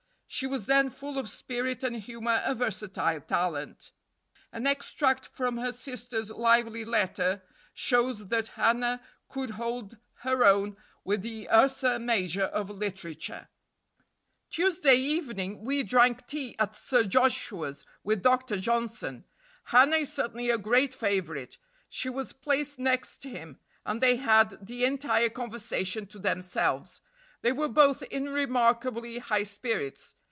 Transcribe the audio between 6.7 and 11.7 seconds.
letter shows that Hannah could hold her own with the